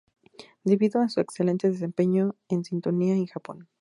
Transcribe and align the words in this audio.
Debido 0.63 0.99
a 0.99 1.09
su 1.09 1.19
excelente 1.19 1.69
desempeño 1.69 2.33
en 2.49 2.63
sintonía 2.63 3.13
en 3.13 3.27
Japón. 3.27 3.67